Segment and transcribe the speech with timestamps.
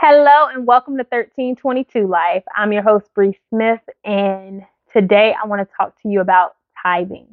[0.00, 2.44] Hello and welcome to 1322 Life.
[2.56, 7.26] I'm your host, Bri Smith, and today I want to talk to you about tithing.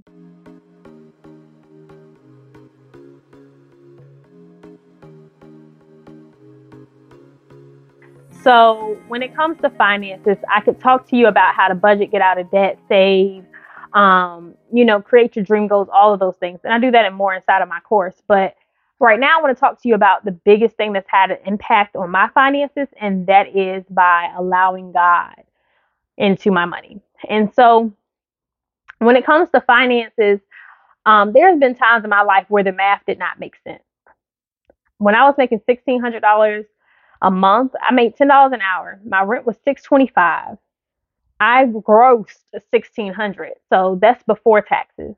[8.42, 12.10] So, when it comes to finances, I could talk to you about how to budget,
[12.10, 13.46] get out of debt, save,
[13.94, 16.62] um, you know, create your dream goals, all of those things.
[16.64, 18.16] And I do that and more inside of my course.
[18.28, 18.56] But
[19.00, 21.38] right now, I want to talk to you about the biggest thing that's had an
[21.46, 25.36] impact on my finances, and that is by allowing God
[26.18, 27.02] into my money.
[27.30, 27.92] And so,
[29.00, 30.40] when it comes to finances,
[31.06, 33.84] um, there's been times in my life where the math did not make sense.
[34.98, 36.66] When I was making sixteen hundred dollars
[37.22, 39.00] a month, I made ten dollars an hour.
[39.06, 40.58] My rent was six twenty five.
[41.40, 42.40] I grossed
[42.72, 45.16] sixteen hundred, so that's before taxes.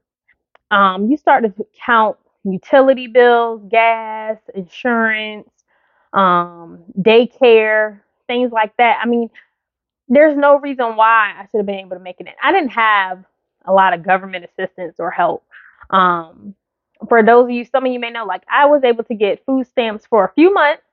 [0.71, 5.49] Um, you start to count utility bills, gas, insurance,
[6.13, 8.99] um, daycare, things like that.
[9.01, 9.29] I mean,
[10.07, 12.27] there's no reason why I should have been able to make it.
[12.41, 13.23] I didn't have
[13.65, 15.43] a lot of government assistance or help.
[15.89, 16.55] Um,
[17.09, 19.45] for those of you, some of you may know, like I was able to get
[19.45, 20.83] food stamps for a few months.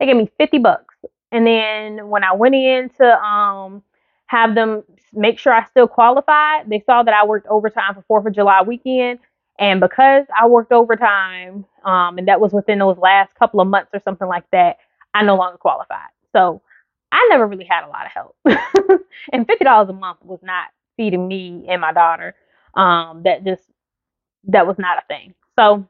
[0.00, 0.94] They gave me 50 bucks.
[1.30, 3.82] And then when I went in to um,
[4.26, 4.82] have them
[5.12, 8.62] make sure I still qualified, they saw that I worked overtime for 4th of July
[8.62, 9.20] weekend.
[9.58, 13.90] And because I worked overtime, um, and that was within those last couple of months
[13.94, 14.78] or something like that,
[15.14, 16.10] I no longer qualified.
[16.32, 16.62] So
[17.12, 18.36] I never really had a lot of help.
[19.32, 22.34] and fifty dollars a month was not feeding me and my daughter.
[22.74, 23.64] Um, that just
[24.44, 25.34] that was not a thing.
[25.58, 25.86] So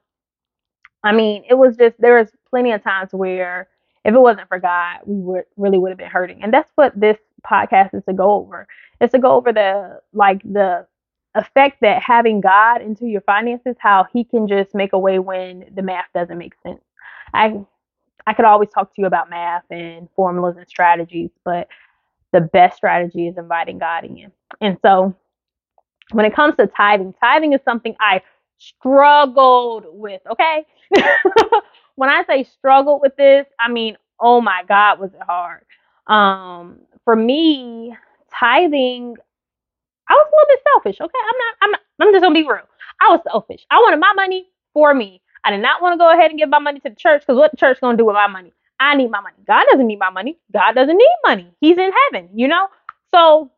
[1.04, 3.68] I mean, it was just there was plenty of times where
[4.04, 6.42] if it wasn't for God, we would really would have been hurting.
[6.42, 8.66] And that's what this podcast is to go over.
[9.00, 10.86] It's to go over the like the
[11.34, 15.64] effect that having God into your finances, how he can just make a way when
[15.74, 16.82] the math doesn't make sense.
[17.34, 17.64] I
[18.26, 21.68] I could always talk to you about math and formulas and strategies, but
[22.32, 24.30] the best strategy is inviting God in.
[24.60, 25.14] And so
[26.12, 28.22] when it comes to tithing, tithing is something I
[28.58, 30.64] struggled with, okay?
[31.96, 35.64] when I say struggled with this, I mean, oh my God, was it hard.
[36.06, 37.96] Um, for me,
[38.38, 39.16] tithing
[40.08, 41.00] I was a little bit selfish.
[41.00, 41.54] Okay, I'm not.
[41.62, 41.80] I'm not.
[42.00, 42.68] I'm just gonna be real.
[43.00, 43.66] I was selfish.
[43.70, 45.22] I wanted my money for me.
[45.44, 47.38] I did not want to go ahead and give my money to the church because
[47.38, 48.52] what the church gonna do with my money?
[48.80, 49.36] I need my money.
[49.46, 50.38] God doesn't need my money.
[50.52, 51.52] God doesn't need money.
[51.60, 52.30] He's in heaven.
[52.34, 52.68] You know.
[53.14, 53.50] So,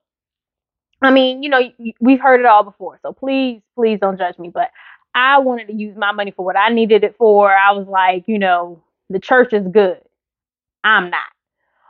[1.03, 1.60] I mean, you know,
[2.00, 2.99] we've heard it all before.
[3.03, 4.50] So please, please don't judge me.
[4.50, 4.71] But
[5.15, 7.50] I wanted to use my money for what I needed it for.
[7.55, 10.00] I was like, you know, the church is good.
[10.82, 11.22] I'm not.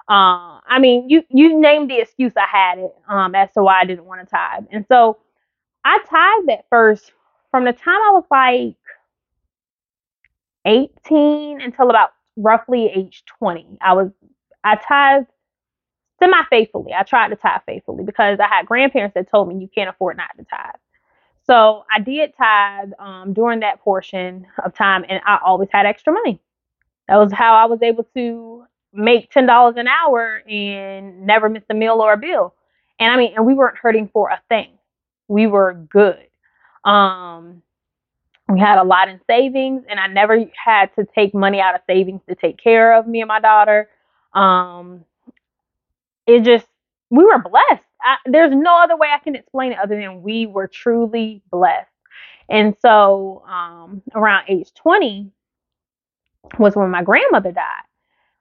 [0.09, 3.81] Uh, I mean, you you named the excuse I had it um, as to why
[3.81, 5.19] I didn't want to tithe, and so
[5.85, 7.13] I tithed at first
[7.51, 8.77] from the time I was like
[10.67, 13.79] 18 until about roughly age 20.
[13.81, 14.11] I was
[14.65, 15.29] I tithed
[16.21, 16.93] semi faithfully.
[16.95, 20.17] I tried to tithe faithfully because I had grandparents that told me you can't afford
[20.17, 20.77] not to tithe.
[21.47, 26.13] So I did tithe um, during that portion of time, and I always had extra
[26.13, 26.41] money.
[27.09, 31.65] That was how I was able to make ten dollars an hour and never miss
[31.71, 32.55] a meal or a bill.
[33.01, 34.71] And I mean, and we weren't hurting for a thing.
[35.29, 36.27] We were good.
[36.85, 37.63] Um,
[38.49, 41.81] we had a lot in savings, and I never had to take money out of
[41.87, 43.89] savings to take care of me and my daughter.
[44.35, 45.05] Um,
[46.27, 46.67] it just
[47.11, 47.85] we were blessed.
[48.03, 51.91] I, there's no other way I can explain it other than we were truly blessed.
[52.51, 55.31] And so, um, around age 20
[56.59, 57.84] was when my grandmother died.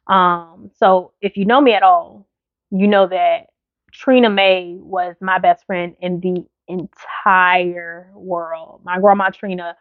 [0.08, 2.28] Um, so if you know me at all,
[2.72, 3.48] you know that
[3.92, 8.82] Trina May was my best friend in the entire world.
[8.84, 9.76] My grandma Trina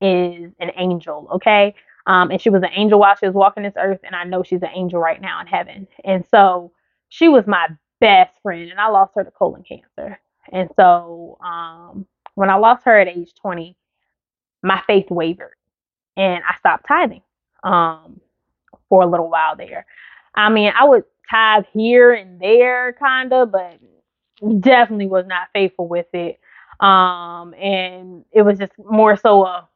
[0.00, 1.74] is an angel, okay?
[2.06, 4.42] Um, and she was an angel while she was walking this earth, and I know
[4.42, 5.88] she's an angel right now in heaven.
[6.04, 6.72] And so
[7.08, 7.68] she was my
[8.00, 10.20] best friend, and I lost her to colon cancer.
[10.52, 13.76] And so um, when I lost her at age 20,
[14.62, 15.56] my faith wavered,
[16.16, 17.22] and I stopped tithing.
[17.64, 18.20] Um,
[18.88, 19.86] for a little while there.
[20.34, 23.78] I mean, I would tithe here and there, kind of, but
[24.60, 26.38] definitely was not faithful with it.
[26.80, 29.68] Um, and it was just more so a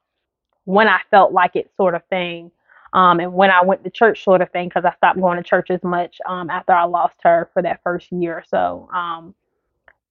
[0.64, 2.50] when I felt like it sort of thing.
[2.92, 5.42] Um, and when I went to church sort of thing, because I stopped going to
[5.42, 8.88] church as much um, after I lost her for that first year or so.
[8.92, 9.34] Um,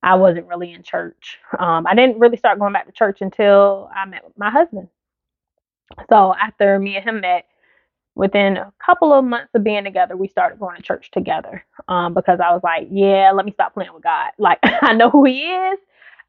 [0.01, 1.39] I wasn't really in church.
[1.57, 4.87] Um, I didn't really start going back to church until I met my husband.
[6.09, 7.45] So after me and him met,
[8.19, 12.13] within a couple of months of being together, we started going to church together um,
[12.13, 14.31] because I was like, yeah, let me stop playing with God.
[14.39, 15.79] Like, I know who He is.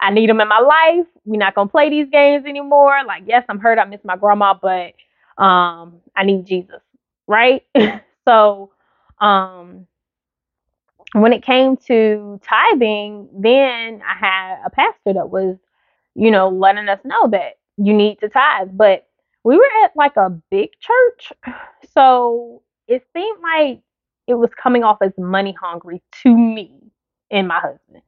[0.00, 1.06] I need Him in my life.
[1.26, 2.98] We're not going to play these games anymore.
[3.06, 3.78] Like, yes, I'm hurt.
[3.78, 4.94] I miss my grandma, but
[5.42, 6.82] um, I need Jesus.
[7.28, 7.64] Right.
[8.28, 8.72] so,
[9.20, 9.86] Um,
[11.14, 15.56] when it came to tithing, then I had a pastor that was,
[16.16, 18.70] you know, letting us know that you need to tithe.
[18.74, 19.08] But
[19.44, 21.32] we were at like a big church,
[21.94, 23.80] so it seemed like
[24.26, 26.72] it was coming off as money hungry to me
[27.30, 28.02] and my husband.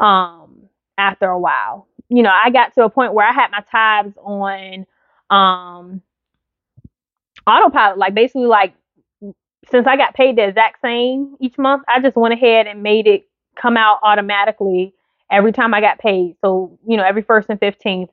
[0.00, 3.64] Um, after a while, you know, I got to a point where I had my
[3.70, 4.86] tithes on
[5.30, 6.02] um
[7.46, 8.74] autopilot, like basically like
[9.70, 13.06] since I got paid the exact same each month, I just went ahead and made
[13.06, 13.28] it
[13.60, 14.94] come out automatically
[15.30, 16.36] every time I got paid.
[16.40, 18.08] So, you know, every first and 15th.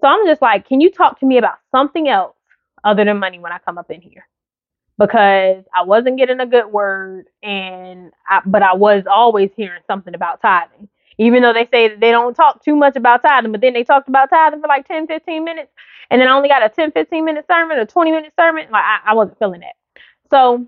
[0.00, 2.36] So I'm just like, can you talk to me about something else
[2.84, 4.26] other than money when I come up in here?
[4.98, 10.14] Because I wasn't getting a good word and I, but I was always hearing something
[10.14, 10.88] about tithing.
[11.18, 13.84] Even though they say that they don't talk too much about tithing, but then they
[13.84, 15.70] talked about tithing for like 10, 15 minutes.
[16.10, 18.66] And then I only got a 10, 15 minute sermon a 20 minute sermon.
[18.70, 19.76] Like I, I wasn't feeling that.
[20.30, 20.66] So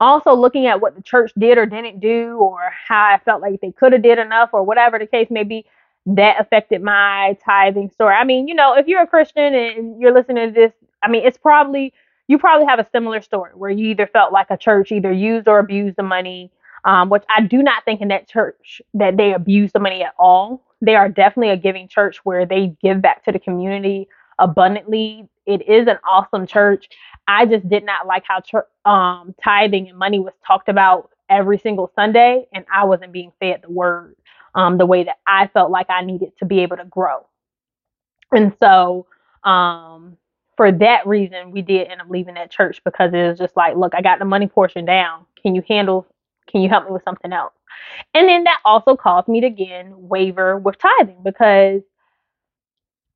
[0.00, 3.60] also looking at what the church did or didn't do or how I felt like
[3.60, 5.64] they could have did enough or whatever the case may be,
[6.06, 8.14] that affected my tithing story.
[8.14, 10.72] I mean, you know, if you're a Christian and you're listening to this,
[11.02, 11.92] I mean, it's probably
[12.28, 15.48] you probably have a similar story where you either felt like a church either used
[15.48, 16.50] or abused the money,
[16.84, 20.14] um, which I do not think in that church that they abuse the money at
[20.18, 20.62] all.
[20.80, 24.08] They are definitely a giving church where they give back to the community
[24.38, 25.28] abundantly.
[25.46, 26.88] It is an awesome church.
[27.28, 31.90] I just did not like how um, tithing and money was talked about every single
[31.94, 34.16] Sunday, and I wasn't being fed the word
[34.54, 37.26] um, the way that I felt like I needed to be able to grow.
[38.32, 39.06] And so,
[39.44, 40.16] um,
[40.56, 43.76] for that reason, we did end up leaving that church because it was just like,
[43.76, 45.24] look, I got the money portion down.
[45.42, 46.06] Can you handle?
[46.46, 47.54] Can you help me with something else?
[48.14, 51.82] And then that also caused me to again waver with tithing because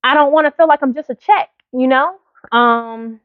[0.03, 2.17] I don't want to feel like I'm just a check, you know?
[2.53, 3.21] Um,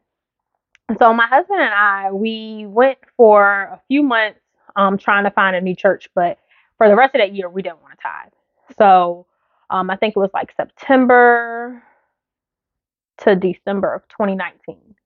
[0.98, 4.40] so my husband and I, we went for a few months
[4.76, 6.38] um, trying to find a new church, but
[6.82, 8.32] for the rest of that year, we didn't want to tithe.
[8.76, 9.24] So
[9.70, 11.80] um, I think it was like September
[13.18, 14.96] to December of 2019.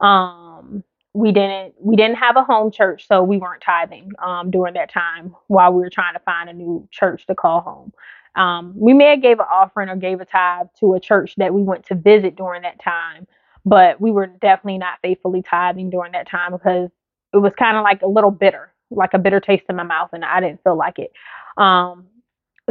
[0.00, 0.84] Um,
[1.14, 4.92] we didn't we didn't have a home church, so we weren't tithing um, during that
[4.92, 7.92] time while we were trying to find a new church to call home.
[8.40, 11.52] Um, we may have gave an offering or gave a tithe to a church that
[11.52, 13.26] we went to visit during that time,
[13.64, 16.88] but we were definitely not faithfully tithing during that time because
[17.34, 20.10] it was kind of like a little bitter, like a bitter taste in my mouth,
[20.12, 21.12] and I didn't feel like it.
[21.56, 22.06] Um,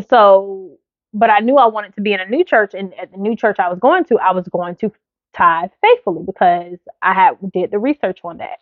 [0.10, 0.78] so,
[1.14, 3.36] but I knew I wanted to be in a new church, and at the new
[3.36, 4.92] church I was going to, I was going to
[5.34, 8.60] tithe faithfully because I had did the research on that.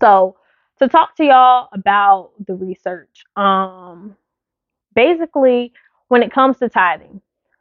[0.00, 0.36] So,
[0.80, 4.16] to talk to y'all about the research, um,
[4.94, 5.72] basically,
[6.08, 7.20] when it comes to tithing,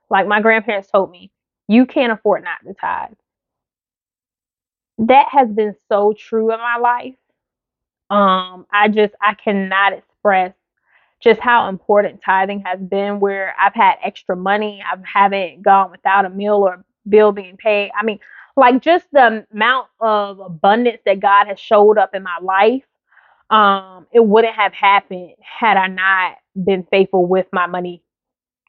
[0.09, 1.31] like my grandparents told me,
[1.67, 3.13] you can't afford not to tithe
[5.07, 7.15] that has been so true in my life.
[8.11, 10.53] Um, I just I cannot express
[11.21, 14.83] just how important tithing has been where I've had extra money.
[14.85, 17.91] I haven't gone without a meal or bill being paid.
[17.99, 18.19] I mean,
[18.57, 22.83] like just the amount of abundance that God has showed up in my life.
[23.49, 28.03] Um, it wouldn't have happened had I not been faithful with my money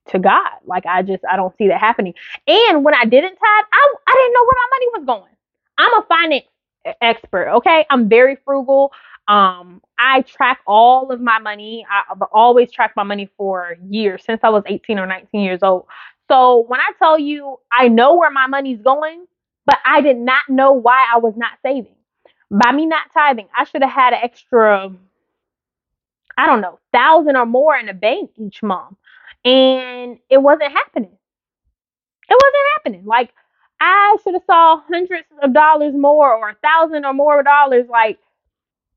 [0.08, 0.50] to God.
[0.66, 2.14] Like I just I don't see that happening.
[2.46, 5.36] And when I didn't tithe, I I didn't know where my money was going.
[5.78, 6.46] I'm a finance
[7.00, 7.86] expert, okay?
[7.90, 8.92] I'm very frugal.
[9.28, 11.86] Um, I track all of my money.
[11.90, 15.86] I've always tracked my money for years since I was 18 or 19 years old.
[16.30, 19.26] So when I tell you I know where my money's going,
[19.66, 21.94] but I did not know why I was not saving.
[22.50, 24.92] By me not tithing, I should have had an extra,
[26.36, 28.96] I don't know, thousand or more in the bank each month.
[29.44, 31.12] And it wasn't happening.
[32.28, 33.04] It wasn't happening.
[33.06, 33.32] Like
[33.80, 38.18] I should have saw hundreds of dollars more or a thousand or more dollars like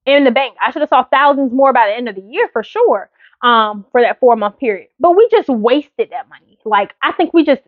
[0.06, 0.56] in the bank.
[0.66, 3.10] I should have saw thousands more by the end of the year for sure.
[3.44, 4.88] Um, for that four month period.
[5.00, 6.58] But we just wasted that money.
[6.66, 7.62] Like I think we just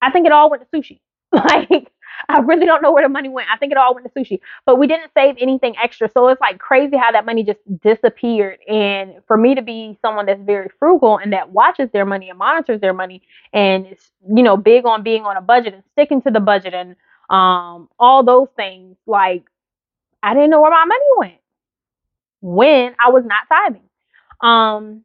[0.00, 1.00] I think it all went to sushi.
[1.32, 1.90] Like
[2.28, 3.48] I really don't know where the money went.
[3.52, 6.08] I think it all went to sushi, but we didn't save anything extra.
[6.10, 8.58] So it's like crazy how that money just disappeared.
[8.68, 12.38] And for me to be someone that's very frugal and that watches their money and
[12.38, 13.22] monitors their money
[13.54, 16.74] and is, you know, big on being on a budget and sticking to the budget
[16.74, 16.96] and
[17.30, 19.44] um, all those things, like
[20.22, 21.41] I didn't know where my money went
[22.42, 23.88] when I was not tithing.
[24.42, 25.04] Um,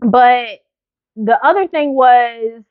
[0.00, 0.60] but
[1.16, 2.62] the other thing was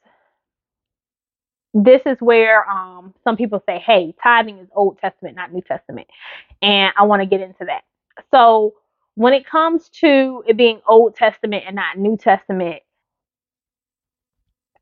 [1.73, 6.07] this is where um, some people say, hey, tithing is Old Testament, not New Testament.
[6.61, 7.83] And I want to get into that.
[8.31, 8.75] So,
[9.15, 12.81] when it comes to it being Old Testament and not New Testament,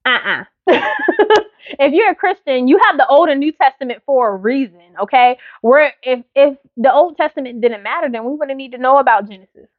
[0.05, 0.45] Uh-uh.
[1.79, 5.37] if you're a Christian, you have the Old and New Testament for a reason, okay?
[5.61, 9.29] Where if if the Old Testament didn't matter, then we wouldn't need to know about
[9.29, 9.69] Genesis.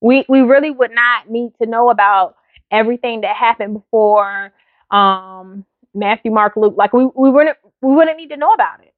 [0.00, 2.36] We we really would not need to know about
[2.70, 4.52] everything that happened before
[4.90, 6.74] um Matthew, Mark, Luke.
[6.76, 8.94] Like we, we wouldn't we wouldn't need to know about it.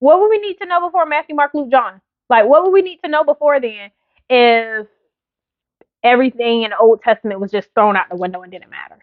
[0.00, 2.00] What would we need to know before Matthew, Mark, Luke, John?
[2.30, 3.90] Like what would we need to know before then
[4.30, 4.86] if
[6.04, 8.98] everything in the Old Testament was just thrown out the window and didn't matter?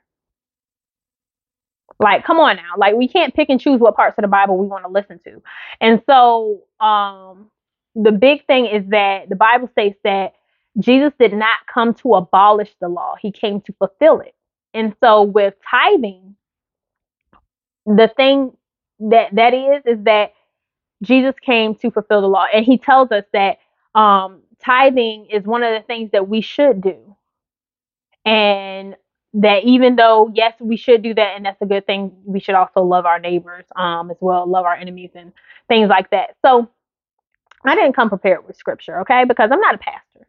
[1.99, 2.73] Like, come on now.
[2.77, 5.19] Like, we can't pick and choose what parts of the Bible we want to listen
[5.25, 5.41] to.
[5.81, 7.49] And so, um,
[7.95, 10.33] the big thing is that the Bible states that
[10.79, 14.35] Jesus did not come to abolish the law, he came to fulfill it.
[14.73, 16.35] And so, with tithing,
[17.85, 18.57] the thing
[18.99, 20.33] that that is is that
[21.03, 23.59] Jesus came to fulfill the law, and he tells us that
[23.95, 27.15] um, tithing is one of the things that we should do.
[28.25, 28.95] And
[29.35, 32.55] that even though yes we should do that and that's a good thing we should
[32.55, 35.33] also love our neighbors um as well love our enemies and
[35.69, 36.35] things like that.
[36.45, 36.69] So
[37.65, 40.27] i didn't come prepared with scripture okay because i'm not a pastor.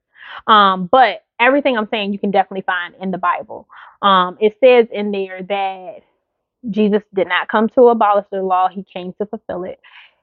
[0.49, 3.69] Um but everything i'm saying you can definitely find in the bible.
[4.03, 5.97] Um it says in there that
[6.71, 9.81] jesus did not come to abolish the law he came to fulfill it.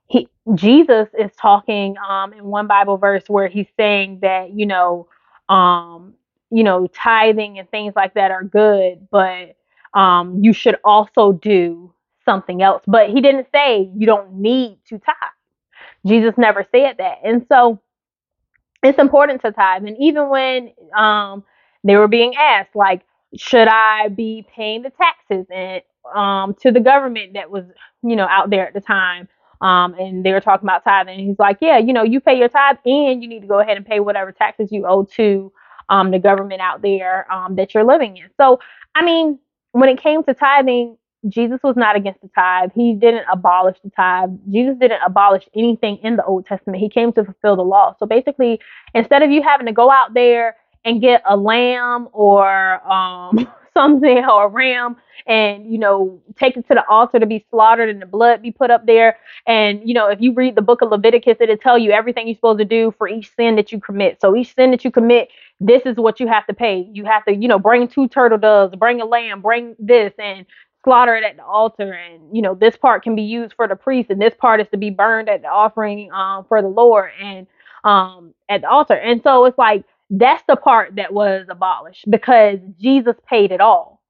[0.07, 5.07] He jesus is talking um in one bible verse where he's saying that you know
[5.49, 6.15] um
[6.53, 9.55] you know, tithing and things like that are good, but
[9.93, 11.91] um, you should also do
[12.25, 12.83] something else.
[12.87, 15.15] But he didn't say you don't need to tithe.
[16.05, 17.19] Jesus never said that.
[17.23, 17.81] And so
[18.83, 19.85] it's important to tithe.
[19.85, 21.43] And even when um,
[21.83, 23.01] they were being asked, like,
[23.35, 25.81] should I be paying the taxes and
[26.15, 27.65] um, to the government that was,
[28.03, 29.27] you know, out there at the time?
[29.61, 31.17] Um, and they were talking about tithing.
[31.17, 33.59] And he's like, yeah, you know, you pay your tithe and you need to go
[33.59, 35.51] ahead and pay whatever taxes you owe to
[35.89, 38.29] um, the government out there um, that you're living in.
[38.39, 38.59] So,
[38.95, 39.39] I mean,
[39.71, 40.97] when it came to tithing,
[41.29, 42.71] Jesus was not against the tithe.
[42.75, 44.31] He didn't abolish the tithe.
[44.51, 46.81] Jesus didn't abolish anything in the Old Testament.
[46.81, 47.95] He came to fulfill the law.
[47.97, 48.59] So basically,
[48.93, 54.23] instead of you having to go out there and get a lamb or um, something
[54.31, 54.95] or a ram
[55.27, 58.51] and you know take it to the altar to be slaughtered and the blood be
[58.51, 59.17] put up there.
[59.47, 62.35] And you know if you read the book of leviticus it'll tell you everything you're
[62.35, 64.19] supposed to do for each sin that you commit.
[64.21, 66.89] So each sin that you commit this is what you have to pay.
[66.91, 70.45] You have to you know bring two turtle doves bring a lamb bring this and
[70.83, 71.93] slaughter it at the altar.
[71.93, 74.67] And you know this part can be used for the priest and this part is
[74.71, 77.47] to be burned at the offering um, for the lord and
[77.83, 78.95] um, at the altar.
[78.95, 79.83] And so it's like
[80.19, 84.01] that's the part that was abolished because Jesus paid it all.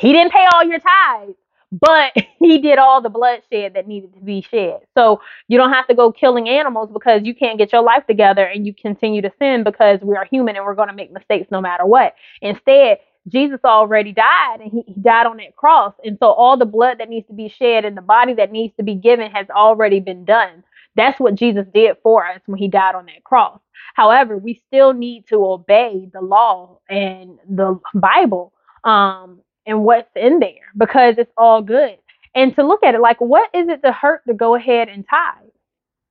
[0.00, 1.38] He didn't pay all your tithes,
[1.72, 4.80] but he did all the bloodshed that needed to be shed.
[4.96, 8.44] So you don't have to go killing animals because you can't get your life together
[8.44, 11.48] and you continue to sin because we are human and we're going to make mistakes
[11.50, 12.14] no matter what.
[12.42, 12.98] Instead,
[13.28, 15.94] Jesus already died and he, he died on that cross.
[16.04, 18.74] And so all the blood that needs to be shed and the body that needs
[18.78, 20.64] to be given has already been done.
[20.96, 23.60] That's what Jesus did for us when he died on that cross.
[23.94, 28.52] However, we still need to obey the law and the Bible
[28.84, 31.98] um, and what's in there because it's all good.
[32.34, 35.04] And to look at it like, what is it to hurt to go ahead and
[35.08, 35.48] tithe?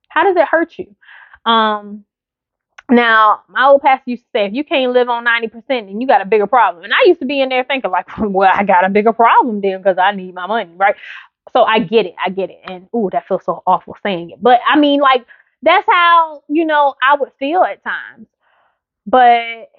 [0.08, 0.94] How does it hurt you?
[1.50, 2.04] Um,
[2.90, 6.06] now, my old pastor used to say, if you can't live on 90%, then you
[6.06, 6.84] got a bigger problem.
[6.84, 9.60] And I used to be in there thinking, like, well, I got a bigger problem
[9.60, 10.94] then because I need my money, right?
[11.52, 12.14] So I get it.
[12.24, 12.60] I get it.
[12.64, 14.42] And, ooh, that feels so awful saying it.
[14.42, 15.26] But I mean, like,
[15.62, 18.26] that's how, you know, I would feel at times.
[19.06, 19.70] But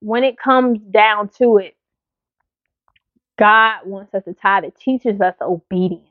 [0.00, 1.76] when it comes down to it,
[3.38, 4.64] God wants us to tithe.
[4.64, 6.04] It teaches us obedience.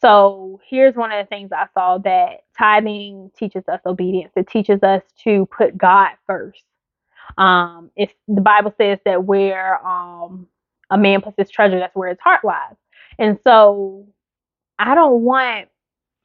[0.00, 4.32] So here's one of the things I saw that tithing teaches us obedience.
[4.36, 6.62] It teaches us to put God first.
[7.38, 10.46] Um, if the Bible says that where um,
[10.90, 12.76] a man puts his treasure, that's where his heart lies.
[13.18, 14.06] And so
[14.78, 15.68] I don't want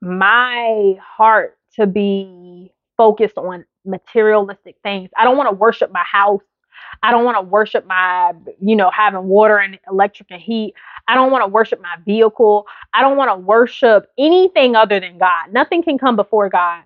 [0.01, 5.09] my heart to be focused on materialistic things.
[5.17, 6.41] I don't want to worship my house.
[7.03, 10.73] I don't want to worship my, you know, having water and electric and heat.
[11.07, 12.65] I don't want to worship my vehicle.
[12.93, 15.51] I don't want to worship anything other than God.
[15.51, 16.83] Nothing can come before God.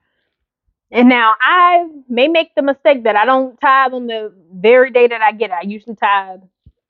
[0.92, 5.08] And now I may make the mistake that I don't tithe on the very day
[5.08, 5.58] that I get it.
[5.60, 6.42] I usually tithe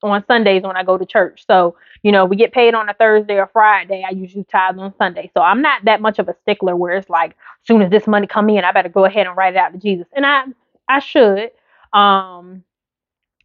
[0.04, 1.46] on Sundays when I go to church.
[1.48, 4.04] So, you know, we get paid on a Thursday or Friday.
[4.08, 5.32] I usually tithe on Sunday.
[5.34, 8.08] So I'm not that much of a stickler where it's like, as soon as this
[8.08, 10.08] money come in, I better go ahead and write it out to Jesus.
[10.16, 10.46] And I
[10.90, 11.52] I should.
[11.94, 12.64] Um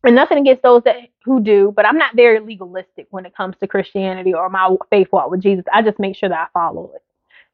[0.05, 3.57] and nothing against those that who do, but I'm not very legalistic when it comes
[3.59, 5.65] to Christianity or my faith walk with Jesus.
[5.73, 7.03] I just make sure that I follow it.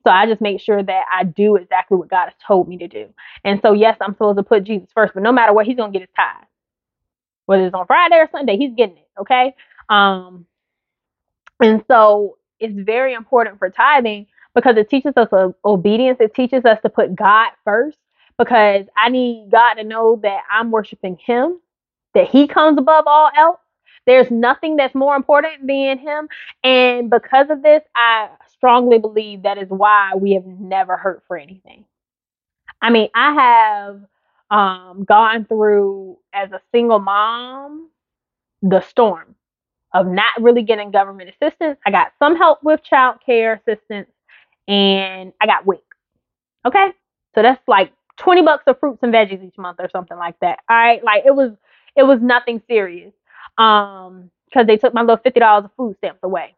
[0.05, 2.89] So I just make sure that I do exactly what God has told me to
[2.89, 3.09] do.
[3.45, 5.93] And so yes, I'm supposed to put Jesus first, but no matter what, he's gonna
[5.93, 6.47] get his tithe
[7.47, 9.09] whether it's on Friday or Sunday, he's getting it.
[9.21, 9.55] Okay.
[9.89, 10.47] Um,
[11.61, 15.29] and so it's very important for tithing because it teaches us
[15.65, 16.19] obedience.
[16.21, 17.99] It teaches us to put God first
[18.39, 21.61] because I need God to know that I'm worshiping Him,
[22.15, 23.59] that He comes above all else.
[24.07, 26.29] There's nothing that's more important than Him.
[26.63, 31.37] And because of this, I strongly believe that is why we have never hurt for
[31.37, 31.85] anything.
[32.83, 34.01] I mean, I have
[34.51, 37.91] um, gone through as a single mom
[38.63, 39.35] the storm
[39.93, 41.79] of not really getting government assistance.
[41.87, 44.11] I got some help with child care assistance
[44.67, 45.83] and I got WIC.
[46.67, 46.89] Okay.
[47.35, 50.61] So that's like 20 bucks of fruits and veggies each month or something like that.
[50.69, 51.03] All right.
[51.05, 51.53] Like it was,
[51.97, 53.13] it was nothing serious.
[53.59, 56.55] Um, cause they took my little $50 of food stamps away.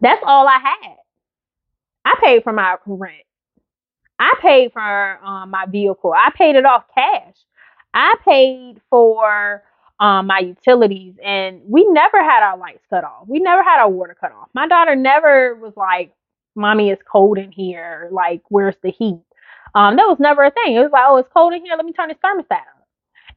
[0.00, 0.96] That's all I had.
[2.04, 3.25] I paid for my rent.
[4.18, 6.12] I paid for um, my vehicle.
[6.16, 7.36] I paid it off cash.
[7.94, 9.62] I paid for
[10.00, 13.26] um, my utilities, and we never had our lights cut off.
[13.28, 14.48] We never had our water cut off.
[14.54, 16.12] My daughter never was like,
[16.54, 18.08] "Mommy, it's cold in here.
[18.12, 19.20] Like, where's the heat?"
[19.74, 20.76] Um, that was never a thing.
[20.76, 21.74] It was like, "Oh, it's cold in here.
[21.76, 22.86] Let me turn this thermostat up."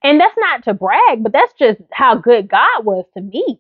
[0.04, 3.60] And that's not to brag, but that's just how good God was to me.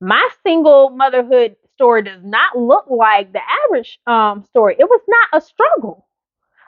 [0.00, 4.76] My single motherhood story does not look like the average um, story.
[4.78, 6.06] It was not a struggle.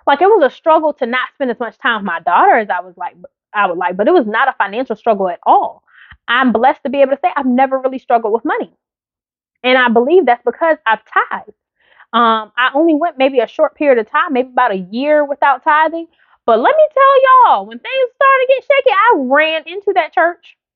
[0.07, 2.69] Like it was a struggle to not spend as much time with my daughter as
[2.71, 3.17] I was like
[3.55, 5.83] I would like, but it was not a financial struggle at all.
[6.29, 8.73] I'm blessed to be able to say I've never really struggled with money.
[9.63, 11.57] And I believe that's because I've tithed.
[12.13, 15.65] Um, I only went maybe a short period of time, maybe about a year without
[15.65, 16.07] tithing.
[16.47, 20.13] But let me tell y'all, when things started to get shaky, I ran into that
[20.13, 20.57] church.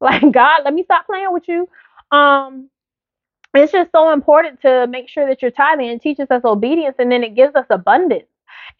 [0.00, 1.66] Like, God, let me stop playing with you.
[2.12, 2.68] Um,
[3.54, 7.10] it's just so important to make sure that you're tithing and teaches us obedience and
[7.10, 8.26] then it gives us abundance.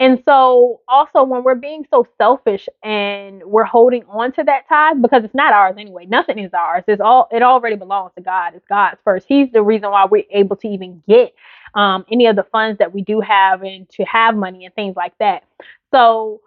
[0.01, 5.03] And so also when we're being so selfish and we're holding on to that tithe
[5.03, 6.07] because it's not ours anyway.
[6.07, 6.85] Nothing is ours.
[6.89, 8.55] It's all it already belongs to God.
[8.55, 9.27] It's God's first.
[9.29, 11.35] He's the reason why we're able to even get
[11.75, 14.97] um, any of the funds that we do have and to have money and things
[14.97, 15.45] like that.
[15.93, 16.41] So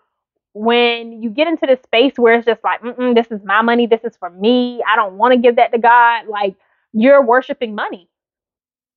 [0.53, 2.81] when you get into this space where it's just like,
[3.15, 5.77] this is my money, this is for me, I don't want to give that to
[5.77, 6.55] God, like
[6.93, 8.09] you're worshiping money.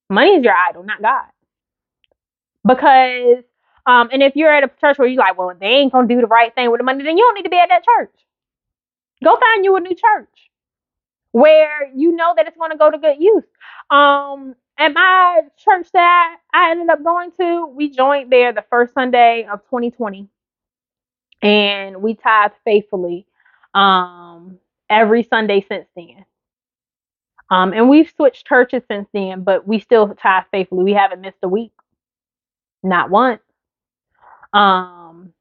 [0.08, 1.26] Money is your idol, not God.
[2.66, 3.44] Because
[3.90, 6.20] um, and if you're at a church where you're like, well, they ain't gonna do
[6.20, 8.14] the right thing with the money, then you don't need to be at that church.
[9.24, 10.50] Go find you a new church
[11.32, 13.44] where you know that it's gonna go to good use.
[13.90, 19.46] Um, my church that I ended up going to, we joined there the first Sunday
[19.50, 20.28] of 2020,
[21.42, 23.26] and we tithe faithfully
[23.74, 26.24] um, every Sunday since then.
[27.50, 30.84] Um, and we've switched churches since then, but we still tithe faithfully.
[30.84, 31.72] We haven't missed a week,
[32.84, 33.42] not once.
[34.52, 35.32] Um,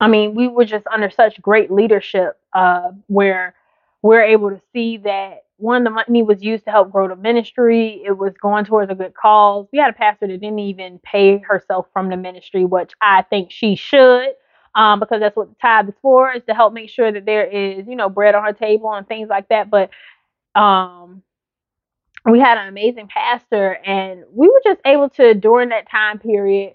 [0.00, 3.54] I mean, we were just under such great leadership uh, where
[4.02, 8.02] we're able to see that one, the money was used to help grow the ministry.
[8.04, 9.66] It was going towards a good cause.
[9.72, 13.50] We had a pastor that didn't even pay herself from the ministry, which I think
[13.50, 14.28] she should,
[14.74, 17.46] um, because that's what the tithe is for, is to help make sure that there
[17.46, 19.70] is, you know, bread on her table and things like that.
[19.70, 19.88] But
[20.54, 21.22] um,
[22.30, 26.74] we had an amazing pastor, and we were just able to, during that time period,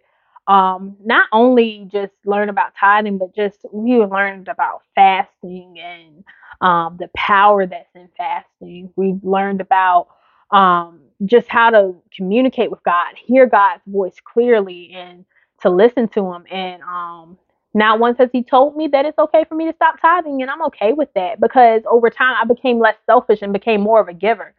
[0.52, 6.26] um, not only just learn about tithing, but just we learned about fasting and
[6.60, 8.92] um, the power that's in fasting.
[8.98, 10.10] We've learned about
[10.52, 15.24] um, just how to communicate with God, hear God's voice clearly, and
[15.62, 16.44] to listen to Him.
[16.52, 17.38] And um,
[17.74, 20.52] not once has He told me that it's okay for me to stop tithing, and
[20.52, 24.10] I'm okay with that because over time I became less selfish and became more of
[24.10, 24.54] a giver.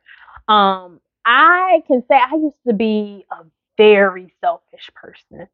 [0.49, 3.45] Um, I can say I used to be a
[3.77, 5.49] very selfish person.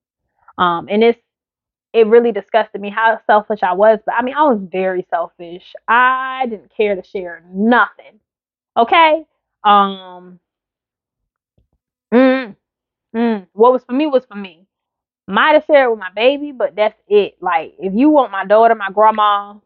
[0.58, 1.20] Um, and it's
[1.92, 4.00] it really disgusted me how selfish I was.
[4.06, 5.74] But I mean, I was very selfish.
[5.88, 8.20] I didn't care to share nothing.
[8.76, 9.24] Okay.
[9.64, 10.40] Um.
[12.14, 12.56] Mm,
[13.16, 14.66] mm, what was for me was for me.
[15.28, 17.36] Might have shared with my baby, but that's it.
[17.42, 19.56] Like, if you want my daughter, my grandma,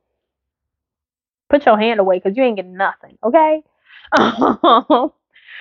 [1.49, 3.19] put your hand away because you ain't getting nothing.
[3.23, 3.63] Okay.
[4.17, 5.13] that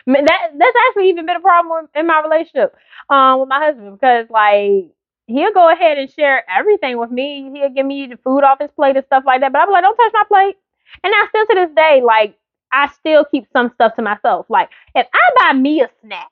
[0.08, 2.76] that's actually even been a problem in my relationship
[3.10, 4.92] um with my husband because like
[5.28, 7.50] he'll go ahead and share everything with me.
[7.54, 9.52] He'll give me the food off his plate and stuff like that.
[9.52, 10.56] But I'm like, don't touch my plate.
[11.04, 12.38] And I still to this day, like,
[12.74, 14.46] I still keep some stuff to myself.
[14.50, 16.30] Like, if I buy me a snack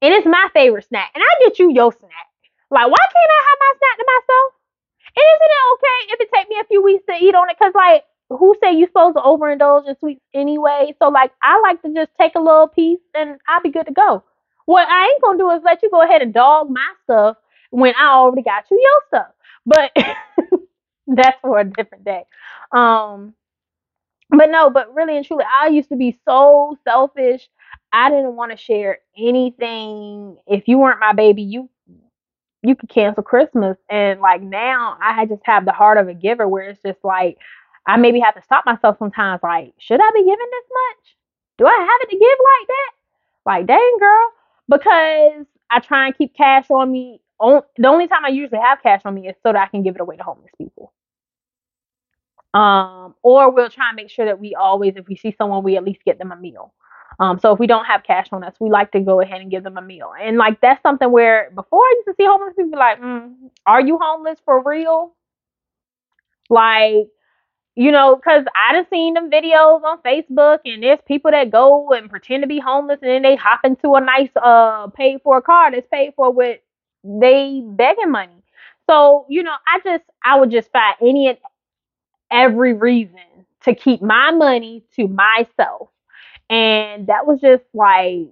[0.00, 2.26] and it's my favorite snack, and I get you your snack,
[2.70, 4.52] like, why can't I have my snack to myself?
[5.14, 7.58] And isn't it okay if it take me a few weeks to eat on it?
[7.58, 10.94] Cause like, who say you supposed to overindulge in sweets anyway?
[10.98, 13.92] So like, I like to just take a little piece and I'll be good to
[13.92, 14.24] go.
[14.64, 17.36] What I ain't gonna do is let you go ahead and dog my stuff
[17.72, 19.34] when I already got you your stuff.
[19.66, 19.92] But
[21.08, 22.24] that's for a different day.
[22.72, 23.34] Um,
[24.30, 27.48] but no, but really and truly, I used to be so selfish.
[27.92, 30.38] I didn't want to share anything.
[30.46, 31.68] If you weren't my baby, you
[32.62, 33.78] you could cancel Christmas.
[33.90, 37.38] And like now, I just have the heart of a giver, where it's just like
[37.86, 39.42] I maybe have to stop myself sometimes.
[39.42, 41.16] Like, should I be giving this much?
[41.58, 42.92] Do I have it to give like that?
[43.46, 44.28] Like, dang, girl,
[44.68, 47.21] because I try and keep cash on me.
[47.42, 49.96] The only time I usually have cash on me is so that I can give
[49.96, 50.92] it away to homeless people.
[52.54, 55.76] Um, or we'll try and make sure that we always, if we see someone, we
[55.76, 56.72] at least get them a meal.
[57.18, 59.50] Um, so if we don't have cash on us, we like to go ahead and
[59.50, 60.12] give them a meal.
[60.20, 63.34] And like that's something where before I used to see homeless people like, mm,
[63.66, 65.14] are you homeless for real?
[66.48, 67.08] Like,
[67.74, 71.92] you know, because I done seen them videos on Facebook and there's people that go
[71.92, 75.40] and pretend to be homeless and then they hop into a nice uh paid for
[75.40, 76.60] car that's paid for with
[77.04, 78.42] they begging money.
[78.88, 81.38] So, you know, I just I would just find any and
[82.30, 83.18] every reason
[83.62, 85.90] to keep my money to myself.
[86.50, 88.28] And that was just like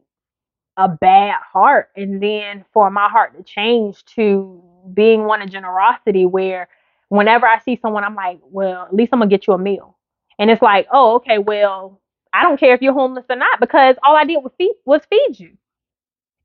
[0.77, 1.91] a bad heart.
[1.97, 4.63] And then for my heart to change to
[4.95, 6.69] being one of generosity, where
[7.09, 9.97] whenever I see someone, I'm like, well, at least I'm gonna get you a meal.
[10.39, 12.01] And it's like, oh, okay, well,
[12.33, 15.03] I don't care if you're homeless or not because all I did was feed was
[15.11, 15.57] feed you.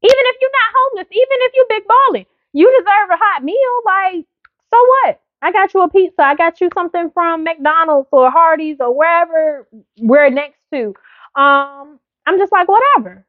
[0.06, 3.58] Even if you're not homeless, even if you're big balling, you deserve a hot meal.
[3.86, 4.26] Like,
[4.74, 5.22] so what?
[5.42, 6.22] I got you a pizza.
[6.22, 9.68] I got you something from McDonald's or Hardee's or wherever
[10.00, 10.94] we're next to.
[11.40, 13.26] Um, I'm just like, whatever.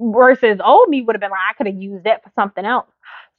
[0.00, 2.86] Versus old me would have been like, I could have used that for something else.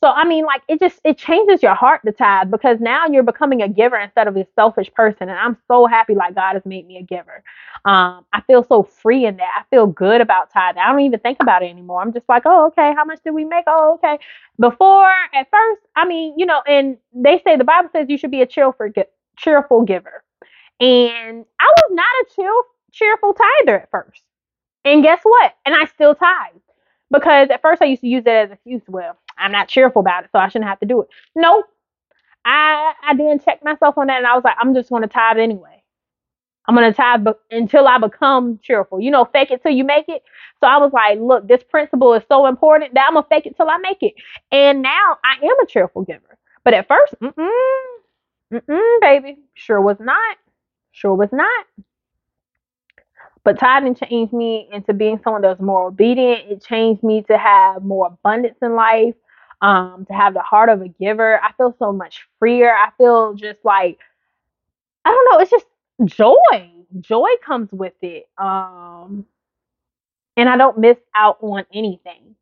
[0.04, 3.24] So I mean, like it just it changes your heart to tithe because now you're
[3.24, 5.30] becoming a giver instead of a selfish person.
[5.30, 7.44] And I'm so happy like God has made me a giver.
[7.86, 9.52] Um, I feel so free in that.
[9.60, 10.78] I feel good about tithe.
[10.78, 12.02] I don't even think about it anymore.
[12.02, 13.66] I'm just like, oh, okay, how much did we make?
[13.68, 14.18] Oh, okay.
[14.60, 18.32] Before at first, I mean, you know, and they say the Bible says you should
[18.32, 18.90] be a cheerful
[19.38, 20.24] cheerful giver.
[20.80, 24.24] And I was not a chill, cheerful tither at first.
[24.86, 25.54] And guess what?
[25.66, 26.56] And I still tithe.
[27.12, 28.82] Because at first I used to use that as an excuse.
[28.88, 31.10] Well, I'm not cheerful about it, so I shouldn't have to do it.
[31.36, 31.66] Nope.
[32.46, 35.08] I I didn't check myself on that, and I was like, I'm just going to
[35.08, 35.84] tithe anyway.
[36.68, 39.02] I'm going to tithe be- until I become cheerful.
[39.02, 40.24] You know, fake it till you make it.
[40.62, 43.58] So I was like, look, this principle is so important that I'm gonna fake it
[43.58, 44.14] till I make it.
[44.52, 46.38] And now I am a cheerful giver.
[46.64, 47.52] But at first, mm-mm,
[48.54, 50.38] mm-mm, baby, sure was not.
[50.92, 51.66] Sure was not.
[53.44, 56.52] But tithing changed me into being someone that was more obedient.
[56.52, 59.16] It changed me to have more abundance in life,
[59.62, 61.40] um, to have the heart of a giver.
[61.42, 62.74] I feel so much freer.
[62.74, 64.00] I feel just like,
[65.06, 65.66] I don't know, it's just
[66.06, 66.72] joy.
[67.00, 68.28] Joy comes with it.
[68.38, 69.26] Um,
[70.36, 72.36] and I don't miss out on anything.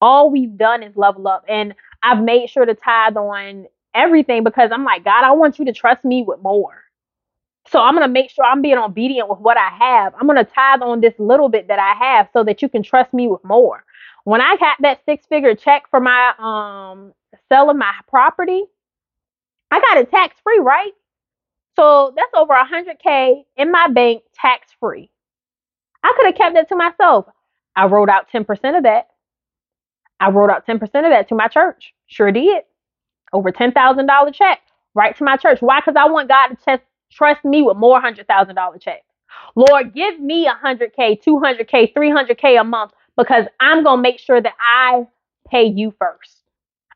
[0.00, 1.44] All we've done is level up.
[1.48, 5.64] And I've made sure to tithe on everything because I'm like, God, I want you
[5.66, 6.82] to trust me with more.
[7.70, 10.14] So I'm going to make sure I'm being obedient with what I have.
[10.14, 12.82] I'm going to tithe on this little bit that I have so that you can
[12.82, 13.84] trust me with more.
[14.24, 17.12] When I got that six figure check for my um
[17.48, 18.64] selling my property,
[19.70, 20.92] I got it tax free, right?
[21.76, 25.10] So that's over a hundred K in my bank tax free.
[26.02, 27.26] I could have kept that to myself.
[27.76, 29.08] I wrote out 10% of that.
[30.20, 31.94] I wrote out 10% of that to my church.
[32.06, 32.64] Sure did.
[33.32, 34.60] Over $10,000 check
[34.94, 35.58] right to my church.
[35.60, 35.80] Why?
[35.80, 39.04] Because I want God to test trust me with more hundred thousand dollar checks.
[39.54, 43.46] Lord, give me a hundred K, two hundred K, three hundred K a month because
[43.60, 45.06] I'm gonna make sure that I
[45.48, 46.38] pay you first.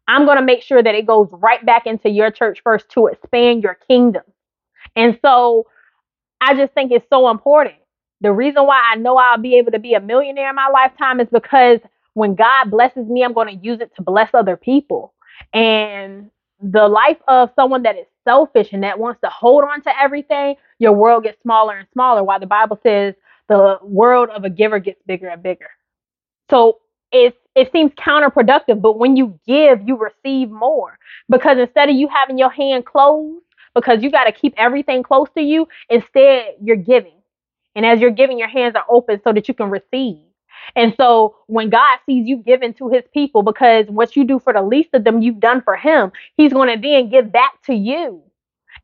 [0.09, 3.62] I'm gonna make sure that it goes right back into your church first to expand
[3.62, 4.22] your kingdom.
[4.96, 5.66] And so
[6.40, 7.76] I just think it's so important.
[8.20, 11.20] The reason why I know I'll be able to be a millionaire in my lifetime
[11.20, 11.81] is because
[12.14, 15.14] when God blesses me, I'm going to use it to bless other people.
[15.52, 20.00] And the life of someone that is selfish and that wants to hold on to
[20.00, 22.24] everything, your world gets smaller and smaller.
[22.24, 23.14] While the Bible says
[23.48, 25.68] the world of a giver gets bigger and bigger.
[26.50, 26.78] So
[27.12, 30.98] it it seems counterproductive, but when you give, you receive more.
[31.28, 33.42] Because instead of you having your hand closed,
[33.74, 37.12] because you got to keep everything close to you, instead you're giving.
[37.74, 40.18] And as you're giving, your hands are open so that you can receive.
[40.74, 44.52] And so when God sees you giving to his people, because what you do for
[44.52, 47.74] the least of them, you've done for him, he's going to then give back to
[47.74, 48.22] you.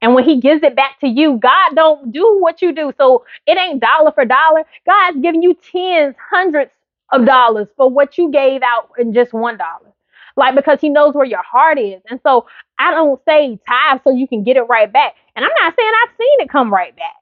[0.01, 2.93] And when he gives it back to you, God don't do what you do.
[2.99, 4.65] So it ain't dollar for dollar.
[4.87, 6.73] God's giving you tens, hundreds
[7.13, 9.93] of dollars for what you gave out in just one dollar.
[10.37, 12.03] Like because he knows where your heart is.
[12.11, 12.47] And so
[12.79, 15.15] I don't say tithe so you can get it right back.
[15.37, 17.15] And I'm not saying I've seen it come right back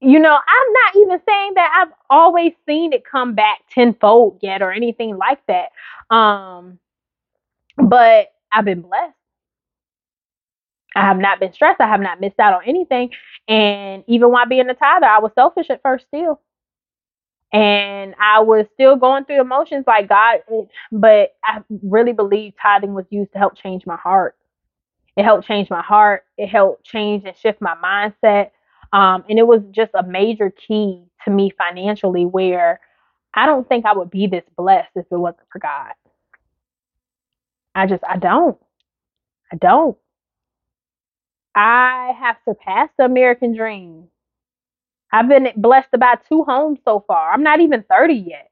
[0.00, 4.62] you know, I'm not even saying that I've always seen it come back tenfold yet
[4.62, 5.70] or anything like that.
[6.14, 6.78] Um,
[7.76, 9.14] but I've been blessed.
[10.96, 11.80] I have not been stressed.
[11.80, 13.10] I have not missed out on anything.
[13.48, 16.40] And even while being a tither, I was selfish at first still.
[17.52, 20.40] And I was still going through emotions like God,
[20.92, 24.36] but I really believe tithing was used to help change my heart.
[25.16, 26.24] It helped change my heart.
[26.36, 28.50] It helped change and shift my mindset.
[28.92, 32.80] Um, and it was just a major key to me financially where
[33.34, 35.92] I don't think I would be this blessed if it wasn't for God.
[37.74, 38.58] I just, I don't.
[39.52, 39.96] I don't.
[41.54, 44.08] I have surpassed the American dream.
[45.12, 47.32] I've been blessed to buy two homes so far.
[47.32, 48.50] I'm not even 30 yet.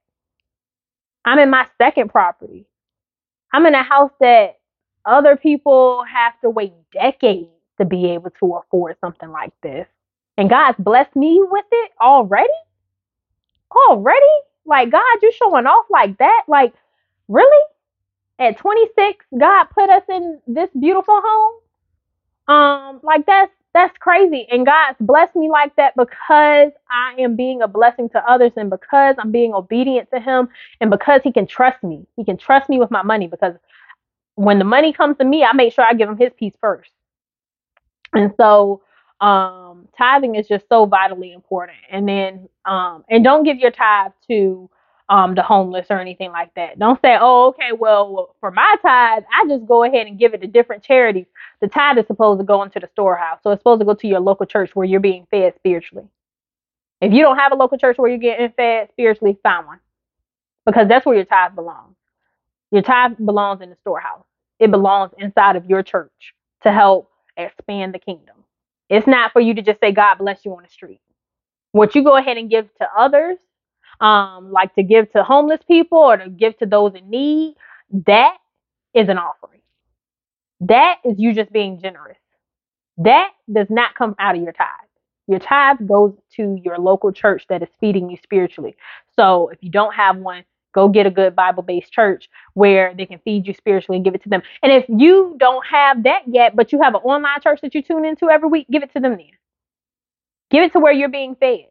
[1.24, 2.66] I'm in my second property.
[3.52, 4.58] I'm in a house that
[5.04, 9.86] other people have to wait decades to be able to afford something like this.
[10.38, 12.48] And God's blessed me with it already?
[13.88, 14.20] Already?
[14.64, 16.42] Like, God, you showing off like that?
[16.48, 16.74] Like,
[17.28, 17.66] really?
[18.38, 21.54] At 26, God put us in this beautiful home?
[22.48, 24.46] Um, like that's that's crazy.
[24.50, 28.70] And God's blessed me like that because I am being a blessing to others and
[28.70, 30.48] because I'm being obedient to him
[30.80, 32.06] and because he can trust me.
[32.16, 33.54] He can trust me with my money because
[34.36, 36.90] when the money comes to me, I make sure I give him his piece first.
[38.14, 38.82] And so
[39.20, 41.78] um tithing is just so vitally important.
[41.90, 44.70] And then um and don't give your tithe to
[45.08, 46.78] um, the homeless or anything like that.
[46.78, 50.40] Don't say, oh, okay, well, for my tithe, I just go ahead and give it
[50.40, 51.26] to different charities.
[51.60, 53.38] The tithe is supposed to go into the storehouse.
[53.42, 56.06] So it's supposed to go to your local church where you're being fed spiritually.
[57.00, 59.80] If you don't have a local church where you're getting fed spiritually, find one.
[60.64, 61.94] Because that's where your tithe belongs.
[62.72, 64.24] Your tithe belongs in the storehouse.
[64.58, 68.34] It belongs inside of your church to help expand the kingdom.
[68.88, 71.00] It's not for you to just say, God bless you on the street.
[71.72, 73.36] What you go ahead and give to others,
[74.00, 77.56] um, like to give to homeless people or to give to those in need,
[78.06, 78.36] that
[78.94, 79.60] is an offering.
[80.60, 82.18] That is you just being generous.
[82.98, 84.66] That does not come out of your tithe.
[85.28, 88.76] Your tithe goes to your local church that is feeding you spiritually.
[89.16, 93.06] So if you don't have one, go get a good Bible based church where they
[93.06, 94.42] can feed you spiritually and give it to them.
[94.62, 97.82] And if you don't have that yet, but you have an online church that you
[97.82, 99.30] tune into every week, give it to them then.
[100.50, 101.66] Give it to where you're being fed.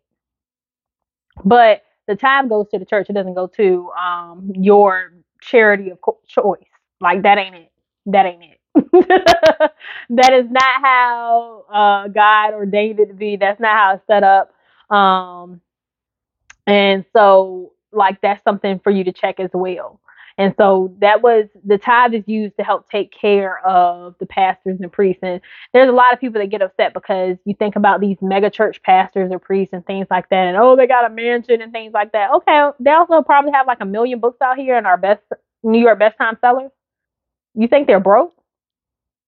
[1.44, 3.10] But the tithe goes to the church.
[3.10, 6.64] It doesn't go to um, your charity of choice.
[7.02, 7.72] Like that ain't it.
[8.08, 8.60] That ain't it.
[10.10, 13.38] that is not how uh, God ordained it to be.
[13.38, 14.54] That's not how it's set up.
[14.96, 15.62] Um,
[16.68, 20.00] and so, like, that's something for you to check as well.
[20.38, 24.80] And so that was the tithe is used to help take care of the pastors
[24.82, 25.22] and priests.
[25.24, 25.40] And
[25.74, 28.84] there's a lot of people that get upset because you think about these mega church
[28.84, 31.94] pastors or priests and things like that, and oh, they got a mansion and things
[31.94, 32.32] like that.
[32.32, 35.22] Okay, they also probably have like a million books out here and our best
[35.64, 36.72] New York best time sellers.
[37.54, 38.34] You think they're broke?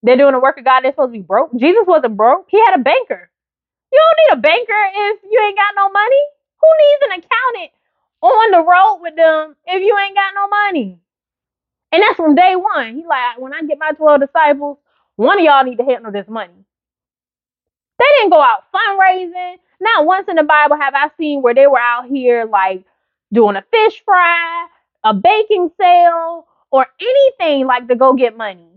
[0.03, 0.81] They're doing the work of God.
[0.83, 1.51] They're supposed to be broke.
[1.57, 2.47] Jesus wasn't broke.
[2.49, 3.29] He had a banker.
[3.91, 6.23] You don't need a banker if you ain't got no money.
[6.59, 7.71] Who needs an accountant
[8.21, 10.99] on the road with them if you ain't got no money.
[11.91, 12.95] And that's from day one.
[12.95, 14.77] He like, when I get my 12 disciples,
[15.15, 16.53] one of y'all need to handle this money.
[17.99, 19.55] They didn't go out fundraising.
[19.79, 22.83] Not once in the Bible have I seen where they were out here like
[23.33, 24.67] doing a fish fry,
[25.03, 28.69] a baking sale, or anything like to go get money.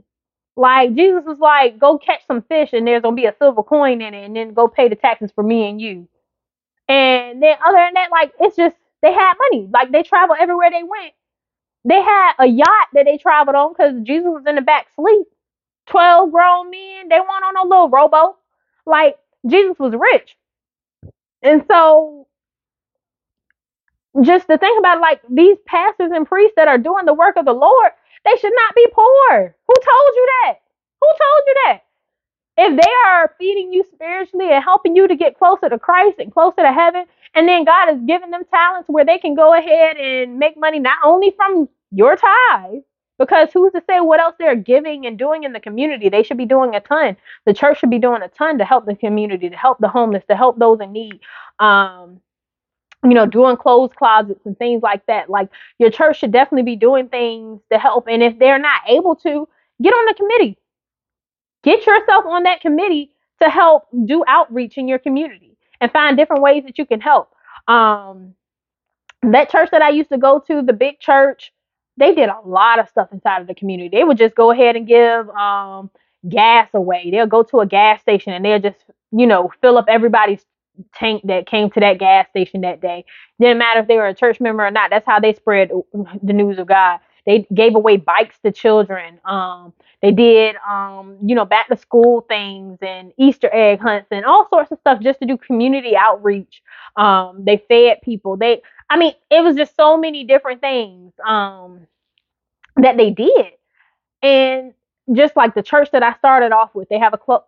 [0.56, 4.02] Like Jesus was like, go catch some fish and there's gonna be a silver coin
[4.02, 6.08] in it, and then go pay the taxes for me and you.
[6.88, 9.68] And then other than that, like it's just they had money.
[9.72, 11.14] Like they traveled everywhere they went.
[11.84, 15.26] They had a yacht that they traveled on because Jesus was in the back sleep.
[15.88, 17.08] Twelve grown men.
[17.08, 18.36] They weren't on a little rowboat.
[18.86, 19.16] Like
[19.48, 20.36] Jesus was rich.
[21.42, 22.28] And so
[24.22, 27.46] just to think about like these pastors and priests that are doing the work of
[27.46, 27.92] the Lord,
[28.24, 29.56] they should not be poor.
[29.68, 30.54] Who told you that?
[31.00, 31.80] Who told you that?
[32.62, 36.30] If they are feeding you spiritually and helping you to get closer to Christ and
[36.30, 39.96] closer to heaven, and then God has given them talents where they can go ahead
[39.96, 42.82] and make money not only from your tithe,
[43.18, 46.10] because who's to say what else they're giving and doing in the community?
[46.10, 47.16] They should be doing a ton.
[47.46, 50.24] The church should be doing a ton to help the community, to help the homeless,
[50.28, 51.20] to help those in need.
[51.60, 52.20] Um,
[53.02, 55.30] you know, doing clothes closets and things like that.
[55.30, 58.06] Like your church should definitely be doing things to help.
[58.06, 59.48] And if they're not able to,
[59.82, 60.58] get on the committee.
[61.62, 66.42] Get yourself on that committee to help do outreach in your community and find different
[66.42, 67.30] ways that you can help.
[67.68, 68.34] Um,
[69.22, 71.52] that church that I used to go to, the big church,
[71.96, 73.88] they did a lot of stuff inside of the community.
[73.94, 75.90] They would just go ahead and give um,
[76.28, 77.10] gas away.
[77.10, 80.44] They'll go to a gas station and they'll just, you know, fill up everybody's
[80.94, 83.04] tank that came to that gas station that day.
[83.38, 84.90] Didn't matter if they were a church member or not.
[84.90, 85.70] That's how they spread
[86.22, 87.00] the news of God.
[87.26, 89.20] They gave away bikes to children.
[89.24, 94.24] Um, they did, um, you know, back to school things and Easter egg hunts and
[94.24, 96.62] all sorts of stuff just to do community outreach.
[96.96, 98.36] Um, they fed people.
[98.36, 101.86] They, I mean, it was just so many different things um,
[102.76, 103.52] that they did.
[104.22, 104.74] And
[105.12, 107.44] just like the church that I started off with, they have a clo-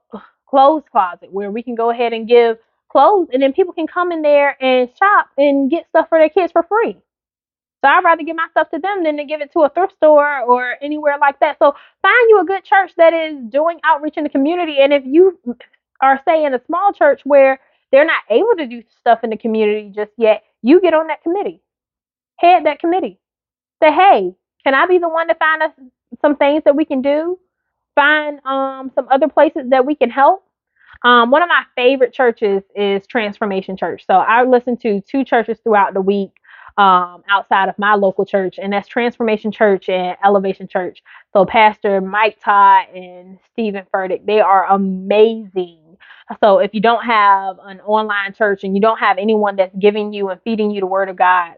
[0.48, 2.58] clothes closet where we can go ahead and give
[2.90, 6.28] clothes and then people can come in there and shop and get stuff for their
[6.28, 6.96] kids for free.
[7.82, 9.94] So I'd rather give my stuff to them than to give it to a thrift
[9.96, 11.58] store or anywhere like that.
[11.58, 14.76] So find you a good church that is doing outreach in the community.
[14.80, 15.38] And if you
[16.00, 17.58] are, say, in a small church where
[17.90, 21.22] they're not able to do stuff in the community just yet, you get on that
[21.22, 21.60] committee,
[22.36, 23.18] head that committee.
[23.82, 25.72] Say, hey, can I be the one to find us
[26.20, 27.36] some things that we can do?
[27.96, 30.44] Find um, some other places that we can help.
[31.04, 34.04] Um, one of my favorite churches is Transformation Church.
[34.06, 36.30] So I listen to two churches throughout the week
[36.78, 41.02] um, outside of my local church, and that's Transformation Church and Elevation Church.
[41.32, 45.98] So Pastor Mike Todd and Stephen Furtick, they are amazing.
[46.40, 50.12] So if you don't have an online church and you don't have anyone that's giving
[50.12, 51.54] you and feeding you the Word of God,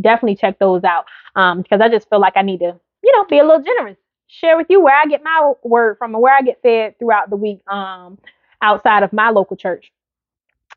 [0.00, 1.06] definitely check those out.
[1.36, 3.96] Um, because I just feel like I need to, you know, be a little generous,
[4.26, 7.30] share with you where I get my word from and where I get fed throughout
[7.30, 7.60] the week.
[7.70, 8.18] Um,
[8.62, 9.92] outside of my local church.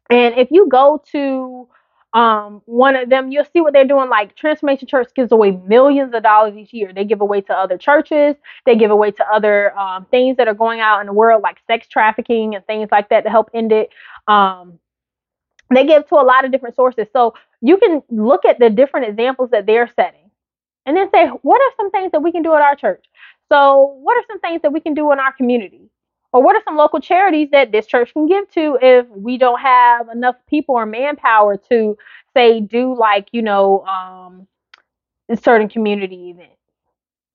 [0.10, 1.68] And if you go to
[2.14, 4.10] um, one of them, you'll see what they're doing.
[4.10, 6.92] Like Transformation Church gives away millions of dollars each year.
[6.94, 8.36] They give away to other churches.
[8.66, 11.60] They give away to other um, things that are going out in the world, like
[11.68, 13.90] sex trafficking and things like that, to help end it.
[14.28, 14.80] Um,
[15.74, 17.08] they give to a lot of different sources.
[17.14, 20.30] So you can look at the different examples that they're setting,
[20.86, 23.06] and then say, what are some things that we can do at our church?
[23.50, 25.90] So what are some things that we can do in our community?
[26.34, 29.60] Or what are some local charities that this church can give to if we don't
[29.60, 31.98] have enough people or manpower to
[32.34, 34.48] say do like, you know, um
[35.42, 36.58] certain community events.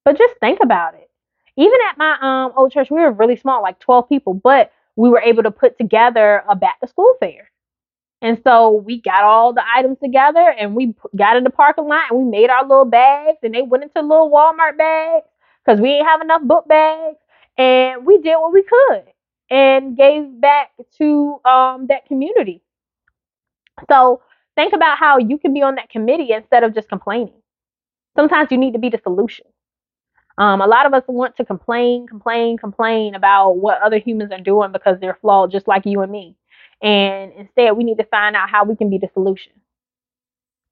[0.05, 1.11] But just think about it.
[1.57, 5.11] Even at my um old church, we were really small, like 12 people, but we
[5.11, 7.51] were able to put together a back to school fair.
[8.23, 12.05] And so we got all the items together and we got in the parking lot
[12.11, 15.27] and we made our little bags and they went into little Walmart bags
[15.65, 17.19] because we didn't have enough book bags
[17.59, 19.05] and we did what we could
[19.51, 22.63] and gave back to um, that community.
[23.89, 24.23] So
[24.57, 27.35] think about how you can be on that committee instead of just complaining.
[28.17, 29.47] Sometimes you need to be the solution.
[30.39, 34.41] Um, a lot of us want to complain, complain, complain about what other humans are
[34.41, 36.37] doing because they're flawed, just like you and me.
[36.83, 39.53] And instead, we need to find out how we can be the solution.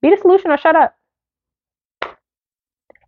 [0.02, 0.94] Be the solution or shut up.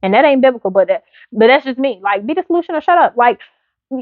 [0.02, 2.00] And that ain't biblical, but that, but that's just me.
[2.02, 3.16] Like, be the solution or shut up.
[3.16, 3.38] Like,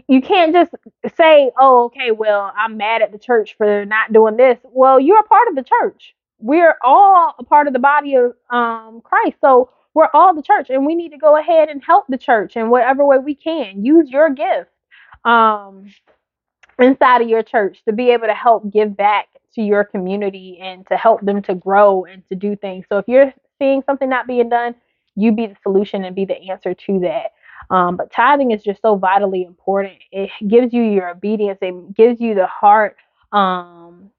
[0.09, 0.73] you can't just
[1.16, 4.59] say, oh, okay, well, I'm mad at the church for not doing this.
[4.64, 6.14] Well, you're a part of the church.
[6.38, 9.37] We're all a part of the body of um, Christ.
[9.40, 12.57] So we're all the church, and we need to go ahead and help the church
[12.57, 13.85] in whatever way we can.
[13.85, 14.70] Use your gift
[15.25, 15.87] um,
[16.79, 20.87] inside of your church to be able to help give back to your community and
[20.88, 22.87] to help them to grow and to do things.
[22.88, 24.75] So if you're seeing something not being done,
[25.14, 27.33] you be the solution and be the answer to that.
[27.70, 29.94] Um, but tithing is just so vitally important.
[30.12, 31.59] It gives you your obedience.
[31.62, 32.96] It gives you the heart
[33.33, 34.11] um,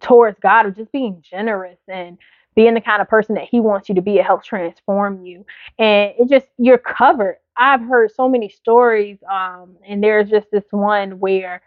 [0.00, 2.18] towards God of just being generous and
[2.54, 4.18] being the kind of person that He wants you to be.
[4.18, 5.44] It helps transform you,
[5.78, 7.36] and it just you're covered.
[7.56, 11.62] I've heard so many stories, um, and there's just this one where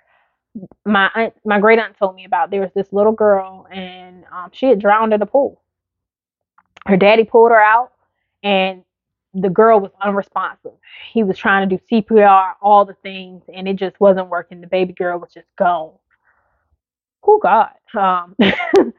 [0.85, 2.51] my aunt, my great aunt told me about.
[2.51, 5.61] There was this little girl, and um, she had drowned in a pool.
[6.85, 7.91] Her daddy pulled her out,
[8.43, 8.83] and
[9.33, 10.73] the girl was unresponsive.
[11.11, 14.61] He was trying to do CPR, all the things, and it just wasn't working.
[14.61, 15.93] The baby girl was just gone.
[17.25, 17.71] Oh God.
[17.95, 18.35] Um,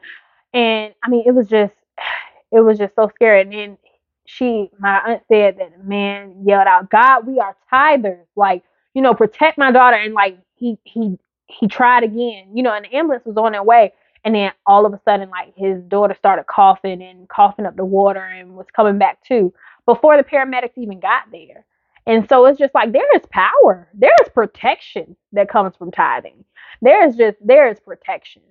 [0.55, 1.75] and I mean, it was just,
[2.53, 3.43] it was just so scary.
[3.43, 3.79] And then
[4.27, 8.25] she, my aunt said that the man yelled out, "God, we are tithers.
[8.37, 8.63] Like,
[8.95, 12.87] you know, protect my daughter." And like he he he tried again, you know, and
[12.87, 13.93] the ambulance was on their way.
[14.25, 17.85] And then all of a sudden, like his daughter started coughing and coughing up the
[17.85, 19.53] water and was coming back too
[19.87, 21.67] before the paramedics even got there.
[22.07, 26.45] And so it's just like there is power, there is protection that comes from tithing.
[26.83, 28.43] There is just there is protection.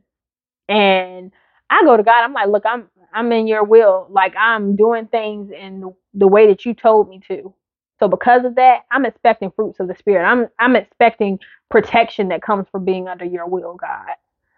[0.68, 1.32] And
[1.70, 4.08] I go to God, I'm like, look, I'm I'm in your will.
[4.10, 7.54] Like I'm doing things in the way that you told me to.
[8.00, 10.26] So because of that, I'm expecting fruits of the spirit.
[10.26, 11.40] I'm I'm expecting
[11.70, 14.16] protection that comes from being under your will, God.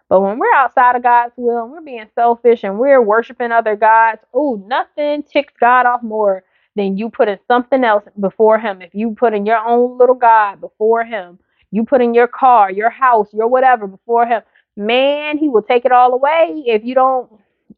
[0.08, 3.76] But when we're outside of God's will and we're being selfish and we're worshiping other
[3.76, 6.44] gods, oh, nothing ticks God off more
[6.76, 8.82] then you put in something else before him.
[8.82, 11.40] If you put in your own little God before him,
[11.72, 14.42] you put in your car, your house, your whatever before him,
[14.76, 17.30] man, he will take it all away if you don't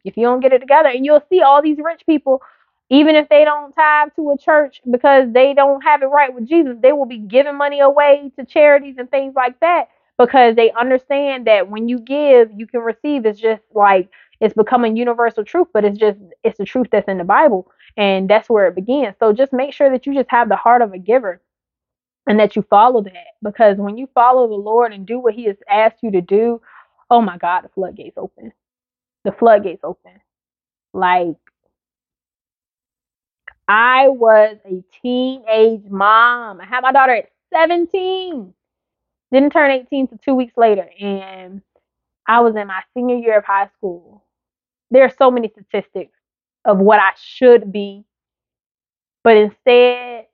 [0.04, 0.90] if you don't get it together.
[0.90, 2.42] And you'll see all these rich people
[2.90, 6.48] even if they don't tithe to a church because they don't have it right with
[6.48, 9.88] Jesus, they will be giving money away to charities and things like that
[10.18, 13.26] because they understand that when you give, you can receive.
[13.26, 14.08] It's just like
[14.40, 18.30] it's becoming universal truth, but it's just it's the truth that's in the Bible, and
[18.30, 19.16] that's where it begins.
[19.20, 21.42] So just make sure that you just have the heart of a giver
[22.26, 25.46] and that you follow that because when you follow the Lord and do what He
[25.46, 26.62] has asked you to do,
[27.10, 28.52] oh my God, the floodgates open.
[29.24, 30.12] The floodgates open.
[30.94, 31.36] Like
[33.68, 36.60] I was a teenage mom.
[36.60, 38.54] I had my daughter at 17.
[39.32, 40.88] Didn't turn 18 to two weeks later.
[41.00, 41.62] And
[42.28, 44.24] I was in my senior year of high school.
[44.90, 46.17] There are so many statistics
[46.68, 48.04] of what I should be.
[49.24, 50.26] But instead,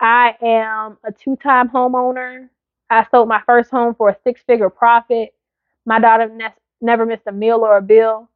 [0.00, 2.50] I am a two time homeowner.
[2.90, 5.30] I sold my first home for a six figure profit.
[5.86, 8.28] My daughter ne- never missed a meal or a bill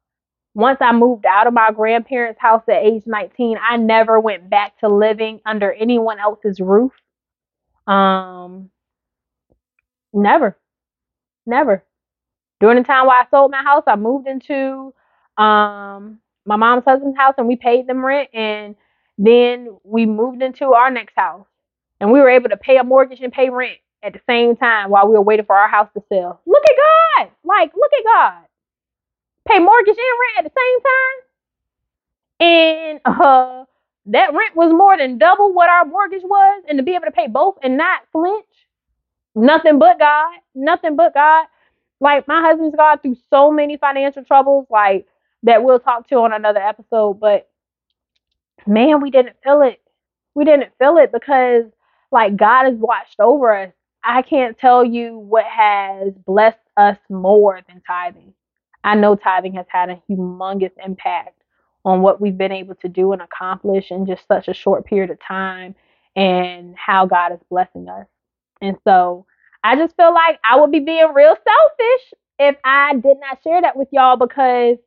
[0.57, 4.79] once I moved out of my grandparents' house at age 19, I never went back
[4.79, 6.93] to living under anyone else's roof.
[7.85, 8.71] Um,
[10.11, 10.57] never,
[11.45, 11.83] never.
[12.59, 14.95] During the time while I sold my house, I moved into
[15.37, 18.75] um my mom's husband's house and we paid them rent, and
[19.17, 21.47] then we moved into our next house,
[21.99, 24.89] and we were able to pay a mortgage and pay rent at the same time
[24.89, 26.41] while we were waiting for our house to sell.
[26.45, 27.31] Look at God!
[27.43, 28.43] Like, look at God
[29.47, 31.19] pay mortgage and rent at the same time.
[32.39, 33.65] And uh,
[34.07, 36.63] that rent was more than double what our mortgage was.
[36.67, 38.45] And to be able to pay both and not flinch,
[39.35, 41.45] nothing but God, nothing but God.
[41.99, 45.07] Like my husband's gone through so many financial troubles, like
[45.43, 47.19] that we'll talk to on another episode.
[47.19, 47.49] But
[48.65, 49.81] man, we didn't feel it.
[50.35, 51.65] We didn't feel it because
[52.11, 53.71] like God has watched over us.
[54.03, 58.33] I can't tell you what has blessed us more than tithing.
[58.83, 61.41] I know tithing has had a humongous impact
[61.83, 65.09] on what we've been able to do and accomplish in just such a short period
[65.09, 65.75] of time
[66.15, 68.07] and how God is blessing us.
[68.61, 69.25] And so
[69.63, 73.61] I just feel like I would be being real selfish if I did not share
[73.61, 74.77] that with y'all because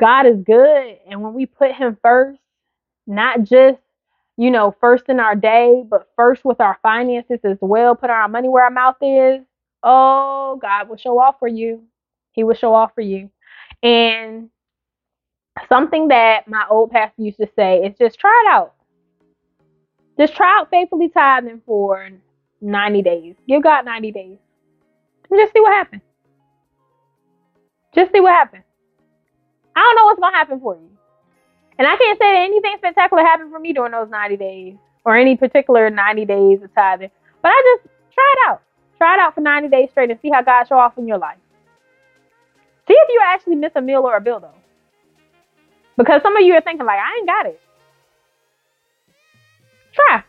[0.00, 0.98] God is good.
[1.08, 2.40] And when we put Him first,
[3.06, 3.78] not just,
[4.36, 8.28] you know, first in our day, but first with our finances as well, put our
[8.28, 9.44] money where our mouth is,
[9.82, 11.82] oh, God will show off for you.
[12.32, 13.30] He will show off for you.
[13.82, 14.48] And
[15.68, 18.74] something that my old pastor used to say is just try it out.
[20.18, 22.10] Just try out faithfully tithing for
[22.60, 23.34] 90 days.
[23.48, 24.38] Give God 90 days.
[25.30, 26.02] And just see what happens.
[27.94, 28.64] Just see what happens.
[29.74, 30.90] I don't know what's to happen for you.
[31.78, 35.16] And I can't say that anything spectacular happened for me during those 90 days or
[35.16, 37.10] any particular 90 days of tithing.
[37.40, 38.62] But I just try it out.
[38.98, 41.18] Try it out for 90 days straight and see how God show off in your
[41.18, 41.38] life.
[42.86, 44.54] See if you actually miss a meal or a bill though.
[45.96, 47.60] Because some of you are thinking like, I ain't got it.
[49.92, 50.22] Try.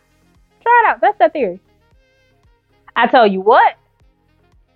[0.61, 1.01] Try it out.
[1.01, 1.59] That's the theory.
[2.95, 3.75] I tell you what,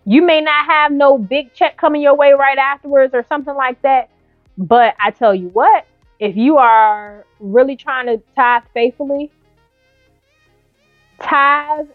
[0.06, 3.82] you may not have no big check coming your way right afterwards or something like
[3.84, 4.10] that.
[4.58, 5.86] But I tell you what,
[6.20, 9.32] if you are really trying to tithe faithfully,
[11.22, 11.88] tithe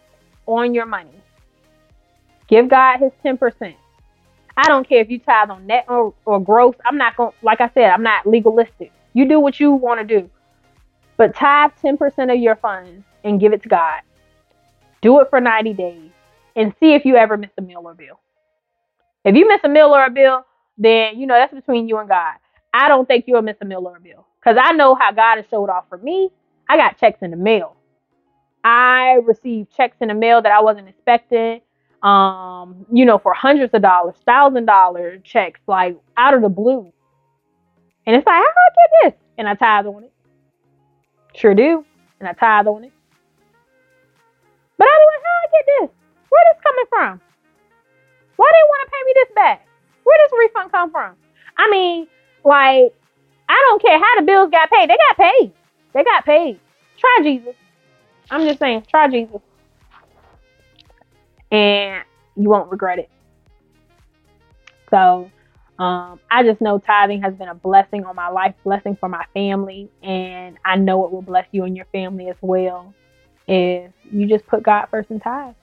[0.47, 1.11] on your money.
[2.49, 3.75] Give God his 10%.
[4.57, 6.75] I don't care if you tithe on net or, or gross.
[6.85, 8.93] I'm not going, like I said, I'm not legalistic.
[9.15, 10.31] You do what you want to do.
[11.17, 14.03] But tithe 10% of your funds and give it to God.
[15.01, 16.11] Do it for 90 days
[16.55, 18.21] and see if you ever miss a meal or bill.
[19.25, 20.45] If you miss a meal or a bill,
[20.79, 22.35] then, you know, that's between you and God.
[22.73, 25.37] I don't think you'll miss a meal or a bill because I know how God
[25.37, 26.31] has showed off for me.
[26.69, 27.77] I got checks in the mail.
[28.65, 31.61] I received checks in the mail that I wasn't expecting
[32.03, 36.93] um, you know, for hundreds of dollars, thousand dollar checks, like out of the blue.
[38.07, 39.21] And it's like, how do I get this?
[39.39, 40.13] And I tithe on it.
[41.35, 41.85] Sure do.
[42.19, 42.93] And I tithe on it.
[44.77, 45.91] But I be like, how I get this?
[46.29, 47.21] Where this coming from?
[48.37, 49.69] Why do they want to pay me this back?
[50.03, 51.15] Where does refund come from?
[51.57, 52.09] I mean,
[52.45, 52.93] like,
[53.49, 54.89] I don't care how the bills got paid.
[54.89, 55.53] They got paid.
[55.95, 56.61] They got paid.
[56.99, 57.55] Try Jesus.
[58.31, 59.41] I'm just saying, try Jesus
[61.53, 62.03] and
[62.35, 63.11] you won't regret it.
[64.91, 65.31] So,
[65.79, 69.25] um, I just know tithing has been a blessing on my life, blessing for my
[69.35, 72.95] family, and I know it will bless you and your family as well
[73.47, 75.55] if you just put God first in tithe.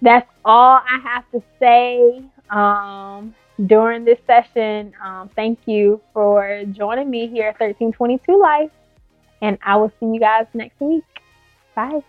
[0.00, 3.34] That's all I have to say um,
[3.66, 4.92] during this session.
[5.02, 8.70] Um, thank you for joining me here at 1322 Life,
[9.42, 11.04] and I will see you guys next week.
[11.74, 12.02] Bye.